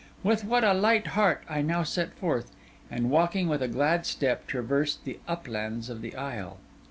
[0.23, 2.49] With what a light heart I now set forth,
[2.89, 6.57] and walking with how glad a step, traversed the uplands of the isle!